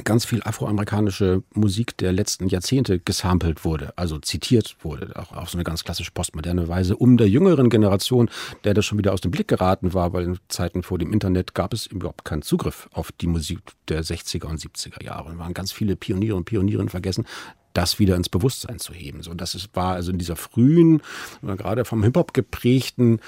[0.00, 5.58] ganz viel afroamerikanische Musik der letzten Jahrzehnte gesampelt wurde, also zitiert wurde, auch auf so
[5.58, 8.30] eine ganz klassische postmoderne Weise, um der jüngeren Generation,
[8.64, 11.54] der das schon wieder aus dem Blick geraten war, weil in Zeiten vor dem Internet
[11.54, 15.28] gab es überhaupt keinen Zugriff auf die Musik der 60er und 70er Jahre.
[15.28, 17.26] Und waren ganz viele Pioniere und Pionierinnen vergessen,
[17.74, 19.22] das wieder ins Bewusstsein zu heben.
[19.22, 21.02] So, das war also in dieser frühen,
[21.42, 23.20] gerade vom Hip-Hop geprägten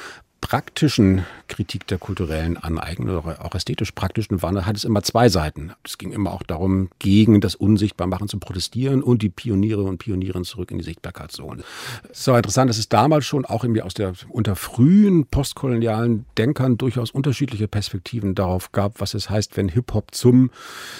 [0.45, 5.73] praktischen Kritik der kulturellen Aneignung oder auch ästhetisch praktischen Wandel hat es immer zwei Seiten.
[5.85, 10.45] Es ging immer auch darum, gegen das Unsichtbarmachen zu protestieren und die Pioniere und Pionierinnen
[10.45, 11.65] zurück in die Sichtbarkeit zu holen.
[12.11, 16.77] Es war interessant, dass es damals schon auch irgendwie aus der unter frühen postkolonialen Denkern
[16.77, 20.51] durchaus unterschiedliche Perspektiven darauf gab, was es heißt, wenn Hip-Hop zum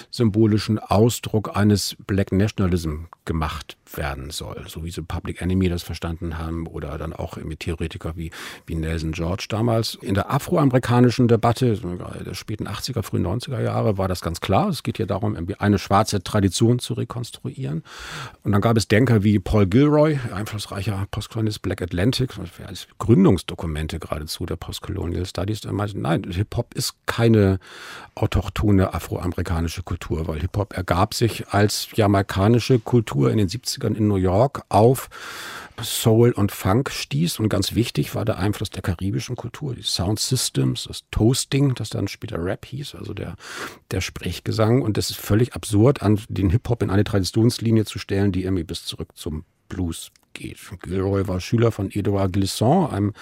[0.09, 6.37] symbolischen Ausdruck eines Black Nationalism gemacht werden soll, so wie sie Public Enemy das verstanden
[6.37, 8.31] haben oder dann auch mit Theoretiker wie,
[8.65, 9.95] wie Nelson George damals.
[10.01, 11.77] In der afroamerikanischen Debatte
[12.25, 14.69] der späten 80er, frühen 90er Jahre war das ganz klar.
[14.69, 17.83] Es geht hier darum, eine schwarze Tradition zu rekonstruieren.
[18.43, 22.31] Und dann gab es Denker wie Paul Gilroy, einflussreicher Postkolonist Black Atlantic,
[22.65, 27.59] als Gründungsdokumente geradezu der Postcolonial Studies, der meinte, nein, Hip-Hop ist keine
[28.15, 34.15] autochtone afroamerikanische Kultur, weil Hip-Hop ergab sich als jamaikanische Kultur in den 70ern in New
[34.15, 35.09] York auf
[35.83, 37.39] Soul und Funk stieß.
[37.39, 41.89] Und ganz wichtig war der Einfluss der karibischen Kultur, die Sound Systems, das Toasting, das
[41.89, 43.35] dann später Rap hieß, also der,
[43.91, 44.81] der Sprechgesang.
[44.81, 48.63] Und das ist völlig absurd, an den Hip-Hop in eine Traditionslinie zu stellen, die irgendwie
[48.63, 50.57] bis zurück zum Blues geht.
[50.83, 53.13] Gilroy war Schüler von Edouard Glissant, einem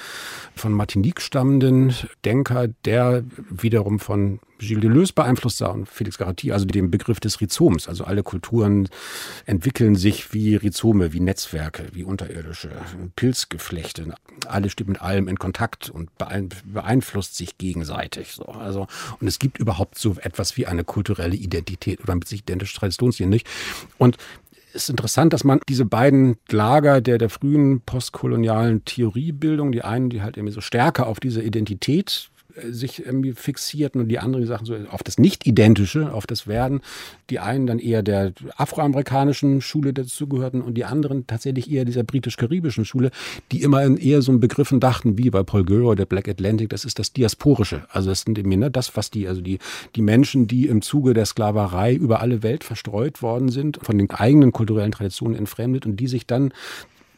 [0.56, 1.96] von Martinique stammenden
[2.26, 7.42] Denker, der wiederum von Gilles Deleuze beeinflusst sah und Felix Garati, also dem Begriff des
[7.42, 7.88] Rhizoms.
[7.88, 8.90] Also alle Kulturen
[9.46, 12.70] entwickeln sich wie Rhizome, wie Netzwerke, wie unterirdische
[13.16, 14.14] Pilzgeflechte.
[14.48, 18.32] Alles steht mit allem in Kontakt und beeinflusst sich gegenseitig.
[18.34, 18.46] So.
[18.46, 18.88] Also,
[19.20, 23.30] und es gibt überhaupt so etwas wie eine kulturelle Identität oder mit sich identische Traditionslinien
[23.30, 23.48] nicht.
[23.98, 24.18] Und
[24.74, 30.22] ist interessant, dass man diese beiden Lager der, der frühen postkolonialen Theoriebildung, die einen, die
[30.22, 32.30] halt irgendwie so stärker auf diese Identität
[32.70, 36.82] sich irgendwie fixierten und die anderen, Sachen so auf das Nicht-Identische, auf das Werden.
[37.30, 42.86] Die einen dann eher der afroamerikanischen Schule dazugehörten und die anderen tatsächlich eher dieser britisch-karibischen
[42.86, 43.12] Schule,
[43.52, 46.86] die immer eher so einen Begriffen dachten, wie bei Paul Gilroy, der Black Atlantic, das
[46.86, 47.86] ist das Diasporische.
[47.90, 49.60] Also das sind eben ne, das, was die, also die,
[49.96, 54.10] die Menschen, die im Zuge der Sklaverei über alle Welt verstreut worden sind, von den
[54.12, 56.54] eigenen kulturellen Traditionen entfremdet und die sich dann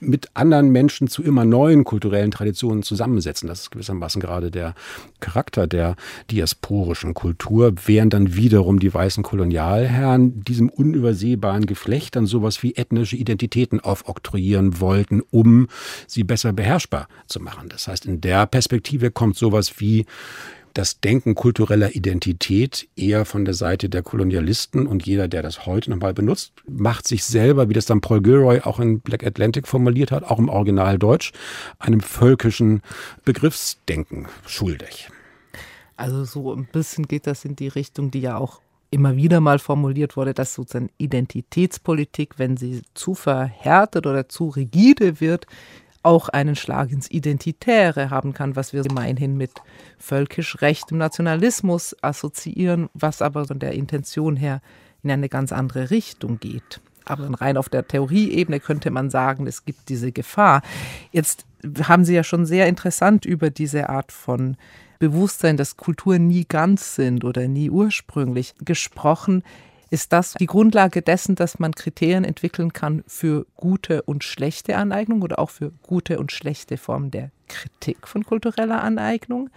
[0.07, 3.47] mit anderen Menschen zu immer neuen kulturellen Traditionen zusammensetzen.
[3.47, 4.75] Das ist gewissermaßen gerade der
[5.19, 5.95] Charakter der
[6.31, 13.15] diasporischen Kultur, während dann wiederum die weißen Kolonialherren diesem unübersehbaren Geflecht dann sowas wie ethnische
[13.15, 15.67] Identitäten aufoktroyieren wollten, um
[16.07, 17.69] sie besser beherrschbar zu machen.
[17.69, 20.05] Das heißt, in der Perspektive kommt sowas wie
[20.75, 25.89] das Denken kultureller Identität eher von der Seite der Kolonialisten und jeder, der das heute
[25.89, 30.11] nochmal benutzt, macht sich selber, wie das dann Paul Gilroy auch in Black Atlantic formuliert
[30.11, 31.31] hat, auch im Original Deutsch,
[31.79, 32.81] einem völkischen
[33.23, 35.09] Begriffsdenken schuldig.
[35.95, 38.59] Also so ein bisschen geht das in die Richtung, die ja auch
[38.91, 45.21] immer wieder mal formuliert wurde, dass sozusagen Identitätspolitik, wenn sie zu verhärtet oder zu rigide
[45.21, 45.47] wird,
[46.05, 49.51] auch einen Schlag ins Identitäre haben kann, was wir gemeinhin mit
[49.97, 54.61] völkisch rechtem Nationalismus assoziieren, was aber von der Intention her
[55.03, 56.79] in eine ganz andere Richtung geht.
[57.05, 60.61] Aber rein auf der Theorieebene könnte man sagen, es gibt diese Gefahr.
[61.11, 61.45] Jetzt
[61.83, 64.57] haben Sie ja schon sehr interessant über diese Art von
[64.99, 69.43] Bewusstsein, dass Kulturen nie ganz sind oder nie ursprünglich gesprochen.
[69.89, 75.21] Ist das die Grundlage dessen, dass man Kriterien entwickeln kann für gute und schlechte Aneignung
[75.21, 79.49] oder auch für gute und schlechte Formen der Kritik von kultureller Aneignung?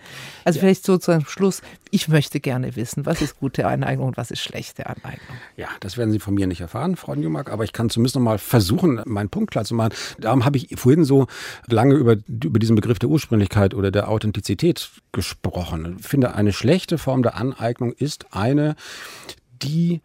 [0.45, 0.61] Also ja.
[0.61, 4.41] vielleicht so zum Schluss, ich möchte gerne wissen, was ist gute Aneignung und was ist
[4.41, 5.37] schlechte Aneignung?
[5.57, 8.23] Ja, das werden Sie von mir nicht erfahren, Frau Newmark, aber ich kann zumindest noch
[8.23, 9.95] mal versuchen, meinen Punkt klar zu machen.
[10.19, 11.27] Darum habe ich vorhin so
[11.67, 15.97] lange über, über diesen Begriff der Ursprünglichkeit oder der Authentizität gesprochen.
[15.99, 18.77] Ich finde, eine schlechte Form der Aneignung ist eine,
[19.63, 20.01] die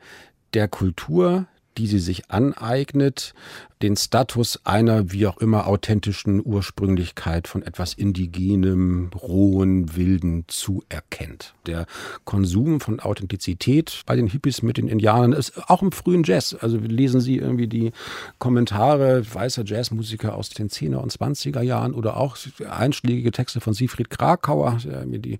[0.53, 3.33] der Kultur, die sie sich aneignet,
[3.81, 11.53] den Status einer wie auch immer authentischen Ursprünglichkeit von etwas Indigenem, rohen, wilden zuerkennt.
[11.65, 11.85] Der
[12.23, 16.55] Konsum von Authentizität bei den Hippies mit den Indianern ist auch im frühen Jazz.
[16.59, 17.91] Also lesen Sie irgendwie die
[18.39, 22.37] Kommentare weißer Jazzmusiker aus den 10er und 20er Jahren oder auch
[22.69, 25.39] einschlägige Texte von Siegfried Krakauer, der mir die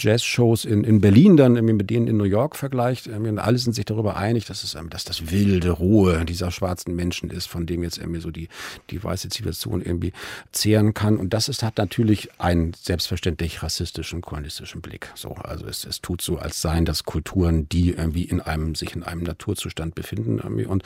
[0.00, 3.08] Jazzshows in, in Berlin dann mit denen in New York vergleicht.
[3.08, 7.46] Alle sind sich darüber einig, dass, es, dass das wilde, rohe dieser schwarzen Menschen ist,
[7.46, 8.48] von dem jetzt irgendwie so die,
[8.90, 10.12] die weiße Zivilisation irgendwie
[10.52, 11.16] zehren kann.
[11.16, 15.10] Und das ist, hat natürlich einen selbstverständlich rassistischen, kolonistischen Blick.
[15.14, 18.94] So, also es, es tut so, als seien das Kulturen, die irgendwie in einem, sich
[18.96, 20.82] in einem Naturzustand befinden irgendwie und,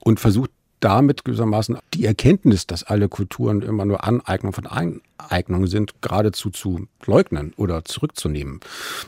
[0.00, 0.50] und versucht
[0.82, 6.88] damit gewissermaßen die Erkenntnis, dass alle Kulturen immer nur Aneignung von Eignung sind, geradezu zu
[7.06, 8.60] leugnen oder zurückzunehmen.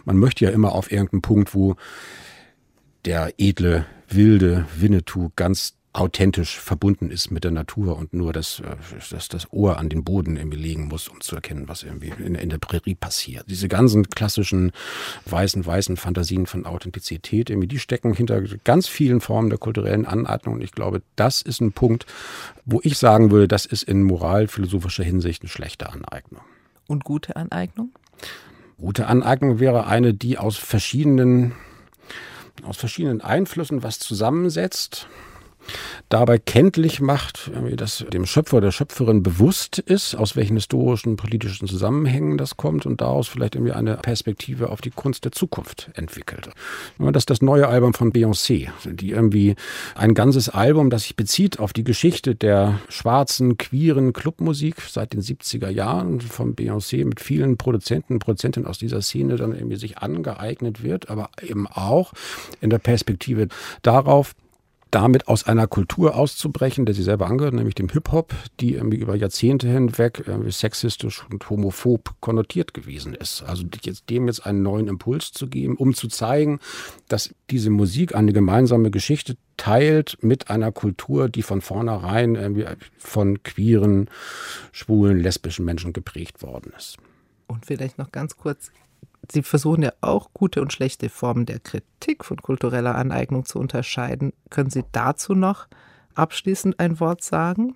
[0.04, 1.76] Man möchte ja immer auf irgendeinen Punkt, wo
[3.04, 8.76] der edle, wilde Winnetou ganz authentisch verbunden ist mit der Natur und nur das, äh,
[9.10, 12.34] das, das Ohr an den Boden irgendwie legen muss, um zu erkennen, was irgendwie in,
[12.34, 13.44] in der Prärie passiert.
[13.48, 14.72] Diese ganzen klassischen
[15.26, 20.56] weißen, weißen Fantasien von Authentizität, irgendwie, die stecken hinter ganz vielen Formen der kulturellen Anordnung.
[20.56, 22.06] Und ich glaube, das ist ein Punkt,
[22.64, 26.42] wo ich sagen würde, das ist in moralphilosophischer Hinsicht eine schlechte Aneignung.
[26.88, 27.92] Und gute Aneignung?
[28.78, 31.52] Gute Aneignung wäre eine, die aus verschiedenen,
[32.64, 35.06] aus verschiedenen Einflüssen was zusammensetzt
[36.08, 42.38] dabei kenntlich macht, dass dem Schöpfer der Schöpferin bewusst ist, aus welchen historischen, politischen Zusammenhängen
[42.38, 46.50] das kommt und daraus vielleicht irgendwie eine Perspektive auf die Kunst der Zukunft entwickelt.
[46.98, 49.54] Das ist das neue Album von Beyoncé, die irgendwie
[49.94, 55.20] ein ganzes Album, das sich bezieht auf die Geschichte der schwarzen, queeren Clubmusik seit den
[55.20, 59.98] 70er Jahren von Beyoncé mit vielen Produzenten und Produzentinnen aus dieser Szene dann irgendwie sich
[59.98, 62.12] angeeignet wird, aber eben auch
[62.60, 63.48] in der Perspektive
[63.82, 64.34] darauf,
[64.94, 69.66] damit aus einer Kultur auszubrechen, der sie selber angehört, nämlich dem Hip-Hop, die über Jahrzehnte
[69.66, 73.42] hinweg sexistisch und homophob konnotiert gewesen ist.
[73.42, 76.60] Also jetzt, dem jetzt einen neuen Impuls zu geben, um zu zeigen,
[77.08, 83.42] dass diese Musik eine gemeinsame Geschichte teilt mit einer Kultur, die von vornherein irgendwie von
[83.42, 84.08] queeren,
[84.70, 86.98] schwulen, lesbischen Menschen geprägt worden ist.
[87.46, 88.70] Und vielleicht noch ganz kurz,
[89.30, 94.32] Sie versuchen ja auch gute und schlechte Formen der Kritik von kultureller Aneignung zu unterscheiden.
[94.50, 95.66] Können Sie dazu noch
[96.14, 97.74] abschließend ein Wort sagen?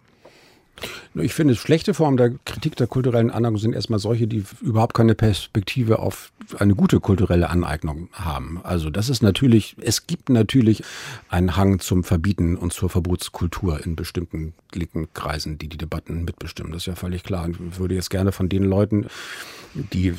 [1.15, 5.15] Ich finde, schlechte Formen der Kritik der kulturellen Aneignung sind erstmal solche, die überhaupt keine
[5.15, 8.61] Perspektive auf eine gute kulturelle Aneignung haben.
[8.63, 10.83] Also das ist natürlich, es gibt natürlich
[11.29, 16.73] einen Hang zum Verbieten und zur Verbotskultur in bestimmten linken Kreisen, die die Debatten mitbestimmen.
[16.73, 17.49] Das ist ja völlig klar.
[17.49, 19.07] Ich würde jetzt gerne von den Leuten,
[19.75, 20.15] die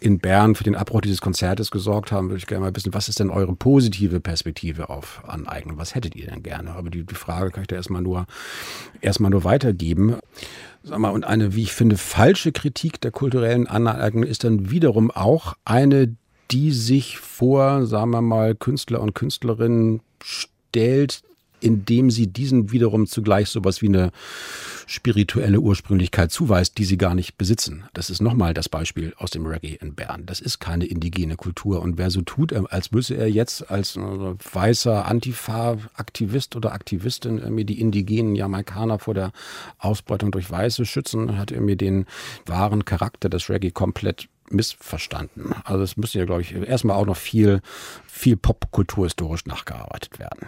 [0.00, 3.08] in Bern für den Abbruch dieses Konzertes gesorgt haben, würde ich gerne mal wissen, was
[3.08, 5.78] ist denn eure positive Perspektive auf Aneignung?
[5.78, 6.72] Was hättet ihr denn gerne?
[6.72, 8.26] Aber die, die Frage kann ich da erstmal nur,
[9.00, 10.20] erstmal nur weitergeben geben.
[10.84, 15.12] Sag mal, und eine, wie ich finde, falsche Kritik der kulturellen Aneignung ist dann wiederum
[15.12, 16.16] auch eine,
[16.50, 21.22] die sich vor, sagen wir mal, Künstler und Künstlerinnen stellt,
[21.62, 24.12] indem sie diesen wiederum zugleich sowas wie eine
[24.86, 27.84] spirituelle Ursprünglichkeit zuweist, die sie gar nicht besitzen.
[27.94, 30.26] Das ist nochmal das Beispiel aus dem Reggae in Bern.
[30.26, 31.80] Das ist keine indigene Kultur.
[31.80, 37.38] Und wer so tut, ähm, als müsse er jetzt als äh, weißer Antifa-Aktivist oder Aktivistin
[37.38, 39.32] irgendwie die indigenen Jamaikaner vor der
[39.78, 42.06] Ausbeutung durch Weiße schützen, hat mir den
[42.46, 45.54] wahren Charakter des Reggae komplett missverstanden.
[45.64, 47.62] Also es müsste ja, glaube ich, erstmal auch noch viel,
[48.06, 50.46] viel Popkulturhistorisch nachgearbeitet werden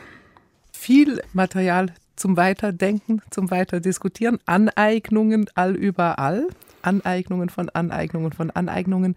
[0.84, 6.46] viel Material zum Weiterdenken, zum Weiterdiskutieren, Aneignungen allüberall,
[6.82, 9.16] Aneignungen von Aneignungen von Aneignungen.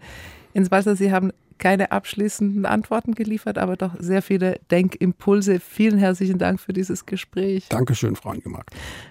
[0.54, 5.60] Insbesondere Sie haben keine abschließenden Antworten geliefert, aber doch sehr viele Denkimpulse.
[5.60, 7.68] Vielen herzlichen Dank für dieses Gespräch.
[7.68, 8.70] Dankeschön, Frau Ingemark.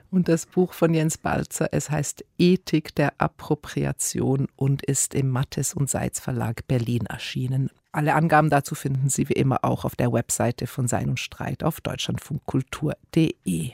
[0.10, 5.76] Und das Buch von Jens Balzer, es heißt Ethik der Appropriation und ist im Mattes
[5.76, 7.70] und Seitz Verlag Berlin erschienen.
[7.97, 11.63] Alle Angaben dazu finden Sie wie immer auch auf der Webseite von Sein und Streit
[11.63, 13.71] auf deutschlandfunkkultur.de.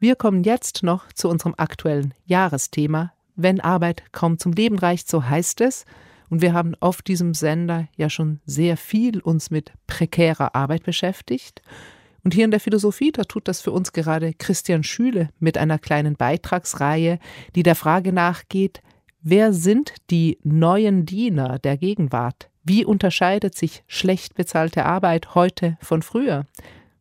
[0.00, 3.12] Wir kommen jetzt noch zu unserem aktuellen Jahresthema.
[3.36, 5.84] Wenn Arbeit kaum zum Leben reicht, so heißt es.
[6.28, 11.62] Und wir haben auf diesem Sender ja schon sehr viel uns mit prekärer Arbeit beschäftigt.
[12.24, 15.78] Und hier in der Philosophie, da tut das für uns gerade Christian Schüle mit einer
[15.78, 17.20] kleinen Beitragsreihe,
[17.54, 18.82] die der Frage nachgeht,
[19.22, 22.50] wer sind die neuen Diener der Gegenwart?
[22.64, 26.46] Wie unterscheidet sich schlecht bezahlte Arbeit heute von früher?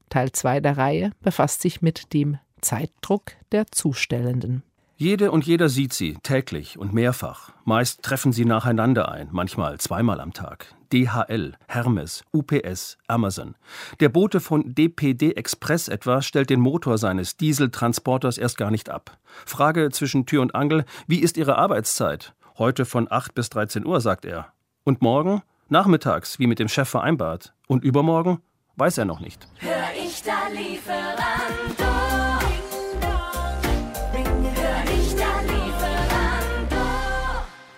[0.10, 4.64] Teil 2 der Reihe befasst sich mit dem Zeitdruck der Zustellenden.
[5.02, 7.52] Jede und jeder sieht sie, täglich und mehrfach.
[7.64, 10.76] Meist treffen sie nacheinander ein, manchmal zweimal am Tag.
[10.92, 13.56] DHL, Hermes, UPS, Amazon.
[14.02, 19.18] Der Bote von DPD Express etwa stellt den Motor seines Dieseltransporters erst gar nicht ab.
[19.46, 22.34] Frage zwischen Tür und Angel, wie ist Ihre Arbeitszeit?
[22.58, 24.52] Heute von 8 bis 13 Uhr, sagt er.
[24.84, 25.44] Und morgen?
[25.70, 27.54] Nachmittags, wie mit dem Chef vereinbart.
[27.68, 28.42] Und übermorgen?
[28.76, 29.48] Weiß er noch nicht.
[29.60, 31.69] Hör ich da Lieferando.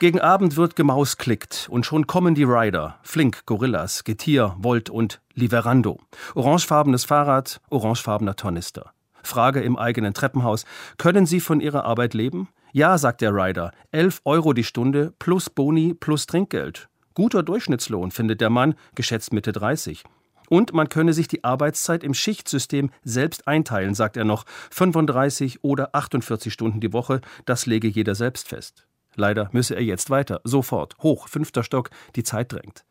[0.01, 2.97] Gegen Abend wird gemausklickt und schon kommen die Rider.
[3.03, 5.99] Flink, Gorillas, Getier, Volt und Liverando.
[6.33, 8.93] Orangefarbenes Fahrrad, orangefarbener Tornister.
[9.21, 10.65] Frage im eigenen Treppenhaus.
[10.97, 12.49] Können Sie von Ihrer Arbeit leben?
[12.73, 13.73] Ja, sagt der Rider.
[13.91, 16.89] 11 Euro die Stunde plus Boni plus Trinkgeld.
[17.13, 20.03] Guter Durchschnittslohn, findet der Mann, geschätzt Mitte 30.
[20.49, 24.45] Und man könne sich die Arbeitszeit im Schichtsystem selbst einteilen, sagt er noch.
[24.71, 28.87] 35 oder 48 Stunden die Woche, das lege jeder selbst fest.
[29.15, 32.85] Leider müsse er jetzt weiter, sofort, hoch, fünfter Stock, die Zeit drängt.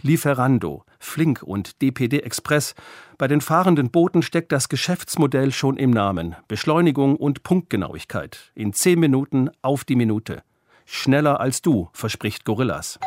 [0.00, 2.74] Lieferando, Flink und DPD Express.
[3.18, 6.34] Bei den fahrenden Booten steckt das Geschäftsmodell schon im Namen.
[6.48, 8.52] Beschleunigung und Punktgenauigkeit.
[8.54, 10.42] In zehn Minuten auf die Minute.
[10.84, 12.98] Schneller als du, verspricht Gorillas.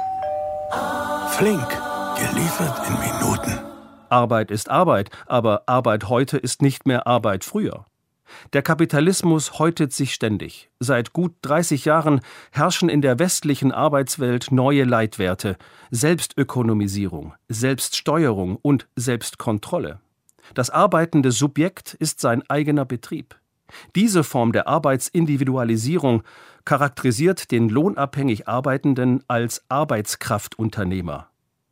[1.31, 1.67] Flink,
[2.17, 3.59] geliefert in Minuten.
[4.09, 7.85] Arbeit ist Arbeit, aber Arbeit heute ist nicht mehr Arbeit früher.
[8.53, 10.69] Der Kapitalismus häutet sich ständig.
[10.79, 12.21] Seit gut 30 Jahren
[12.51, 15.57] herrschen in der westlichen Arbeitswelt neue Leitwerte
[15.91, 19.99] Selbstökonomisierung, Selbststeuerung und Selbstkontrolle.
[20.53, 23.35] Das arbeitende Subjekt ist sein eigener Betrieb.
[23.95, 26.23] Diese Form der Arbeitsindividualisierung
[26.65, 31.29] charakterisiert den lohnabhängig Arbeitenden als Arbeitskraftunternehmer.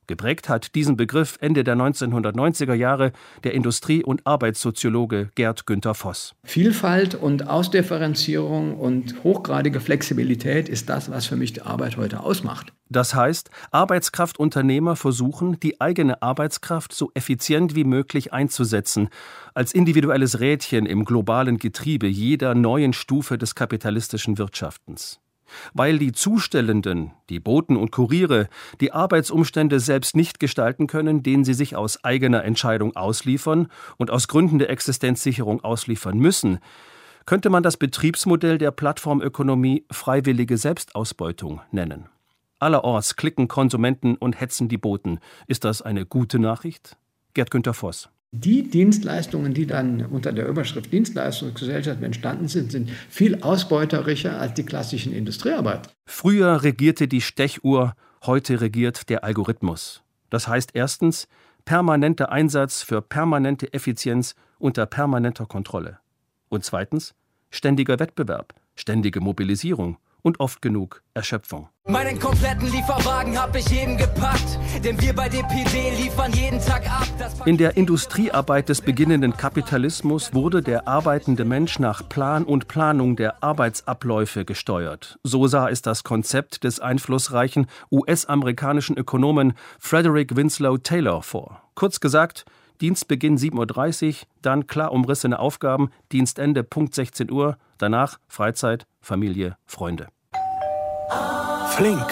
[0.07, 3.11] Geprägt hat diesen Begriff Ende der 1990er Jahre
[3.43, 6.35] der Industrie- und Arbeitssoziologe Gerd Günther Voss.
[6.43, 12.73] Vielfalt und Ausdifferenzierung und hochgradige Flexibilität ist das, was für mich die Arbeit heute ausmacht.
[12.89, 19.09] Das heißt, Arbeitskraftunternehmer versuchen, die eigene Arbeitskraft so effizient wie möglich einzusetzen,
[19.53, 25.22] als individuelles Rädchen im globalen Getriebe jeder neuen Stufe des kapitalistischen Wirtschaftens
[25.73, 28.47] weil die Zustellenden, die Boten und Kuriere,
[28.81, 34.27] die Arbeitsumstände selbst nicht gestalten können, denen sie sich aus eigener Entscheidung ausliefern und aus
[34.27, 36.59] Gründen der Existenzsicherung ausliefern müssen,
[37.25, 42.09] könnte man das Betriebsmodell der Plattformökonomie freiwillige Selbstausbeutung nennen.
[42.59, 45.19] Allerorts klicken Konsumenten und hetzen die Boten.
[45.47, 46.97] Ist das eine gute Nachricht?
[47.33, 48.09] Gerd Günther Voss.
[48.35, 54.63] Die Dienstleistungen, die dann unter der Überschrift Dienstleistungsgesellschaft entstanden sind, sind viel ausbeuterischer als die
[54.63, 55.93] klassischen Industriearbeit.
[56.07, 57.93] Früher regierte die Stechuhr,
[58.25, 60.01] heute regiert der Algorithmus.
[60.31, 61.27] Das heißt erstens
[61.63, 65.99] permanenter Einsatz für permanente Effizienz unter permanenter Kontrolle.
[66.49, 67.13] Und zweitens
[67.51, 71.69] ständiger Wettbewerb, ständige Mobilisierung und oft genug Erschöpfung.
[71.85, 77.05] Meinen kompletten Lieferwagen hab ich eben gepackt, denn wir bei DPD liefern jeden Tag ab.
[77.45, 83.43] In der Industriearbeit des beginnenden Kapitalismus wurde der arbeitende Mensch nach Plan und Planung der
[83.43, 85.19] Arbeitsabläufe gesteuert.
[85.23, 91.63] So sah es das Konzept des einflussreichen US-amerikanischen Ökonomen Frederick Winslow Taylor vor.
[91.75, 92.45] Kurz gesagt,
[92.79, 100.07] Dienstbeginn 7.30 Uhr, dann klar umrissene Aufgaben, Dienstende Punkt 16 Uhr, danach Freizeit, Familie, Freunde.
[101.75, 102.05] Flink,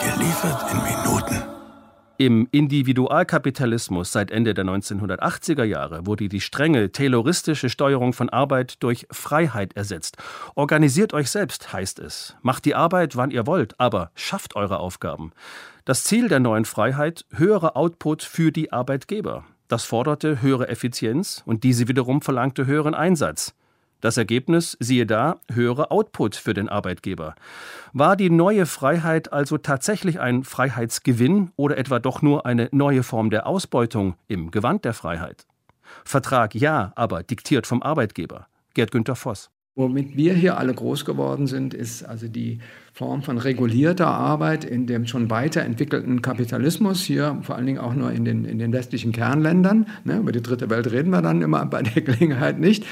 [0.00, 1.42] geliefert in Minuten.
[2.18, 9.08] Im Individualkapitalismus seit Ende der 1980er Jahre wurde die strenge tayloristische Steuerung von Arbeit durch
[9.10, 10.18] Freiheit ersetzt.
[10.54, 12.36] Organisiert euch selbst, heißt es.
[12.42, 15.32] Macht die Arbeit, wann ihr wollt, aber schafft eure Aufgaben.
[15.84, 19.44] Das Ziel der neuen Freiheit, höherer Output für die Arbeitgeber.
[19.66, 23.52] Das forderte höhere Effizienz und diese wiederum verlangte höheren Einsatz.
[24.00, 27.34] Das Ergebnis, siehe da, höhere Output für den Arbeitgeber.
[27.92, 33.30] War die neue Freiheit also tatsächlich ein Freiheitsgewinn oder etwa doch nur eine neue Form
[33.30, 35.46] der Ausbeutung im Gewand der Freiheit?
[36.04, 38.46] Vertrag ja, aber diktiert vom Arbeitgeber.
[38.74, 39.50] Gerd Günther Voss.
[39.78, 42.58] Womit wir hier alle groß geworden sind, ist also die
[42.92, 48.10] Form von regulierter Arbeit in dem schon weiterentwickelten Kapitalismus, hier vor allen Dingen auch nur
[48.10, 51.64] in den, in den westlichen Kernländern, ne, über die dritte Welt reden wir dann immer
[51.64, 52.84] bei der Gelegenheit nicht,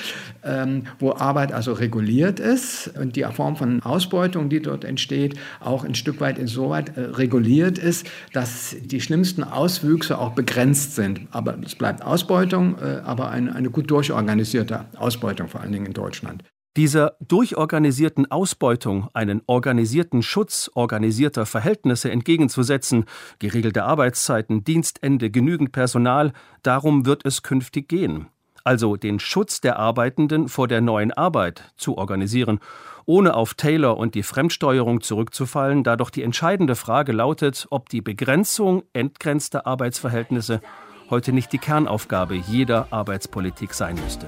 [0.45, 5.85] ähm, wo Arbeit also reguliert ist und die Form von Ausbeutung, die dort entsteht, auch
[5.85, 11.23] ein Stück weit insoweit äh, reguliert ist, dass die schlimmsten Auswüchse auch begrenzt sind.
[11.33, 15.93] Aber es bleibt Ausbeutung, äh, aber eine, eine gut durchorganisierte Ausbeutung, vor allen Dingen in
[15.93, 16.45] Deutschland.
[16.77, 23.07] Dieser durchorganisierten Ausbeutung einen organisierten Schutz organisierter Verhältnisse entgegenzusetzen,
[23.39, 28.27] geregelte Arbeitszeiten, Dienstende, genügend Personal, darum wird es künftig gehen.
[28.63, 32.59] Also den Schutz der Arbeitenden vor der neuen Arbeit zu organisieren,
[33.07, 38.03] ohne auf Taylor und die Fremdsteuerung zurückzufallen, da doch die entscheidende Frage lautet, ob die
[38.03, 40.61] Begrenzung entgrenzter Arbeitsverhältnisse
[41.09, 44.27] heute nicht die Kernaufgabe jeder Arbeitspolitik sein müsste.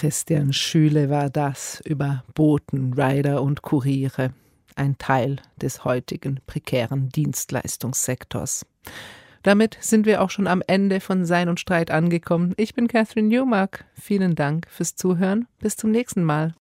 [0.00, 4.32] Christian Schüle war das über Boten, Rider und Kuriere,
[4.74, 8.64] ein Teil des heutigen prekären Dienstleistungssektors.
[9.42, 12.54] Damit sind wir auch schon am Ende von Sein und Streit angekommen.
[12.56, 13.84] Ich bin Catherine Newmark.
[13.92, 15.46] Vielen Dank fürs Zuhören.
[15.58, 16.54] Bis zum nächsten Mal.